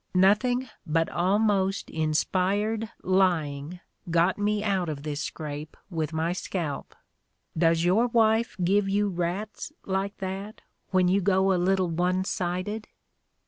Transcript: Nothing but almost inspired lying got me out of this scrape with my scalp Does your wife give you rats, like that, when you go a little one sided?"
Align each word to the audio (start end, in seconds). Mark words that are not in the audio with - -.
Nothing 0.15 0.67
but 0.83 1.09
almost 1.09 1.91
inspired 1.91 2.89
lying 3.03 3.81
got 4.09 4.39
me 4.39 4.63
out 4.63 4.89
of 4.89 5.03
this 5.03 5.21
scrape 5.21 5.77
with 5.91 6.11
my 6.11 6.33
scalp 6.33 6.95
Does 7.55 7.83
your 7.85 8.07
wife 8.07 8.57
give 8.63 8.89
you 8.89 9.09
rats, 9.09 9.71
like 9.85 10.17
that, 10.17 10.61
when 10.89 11.07
you 11.07 11.21
go 11.21 11.53
a 11.53 11.53
little 11.61 11.91
one 11.91 12.23
sided?" 12.23 12.87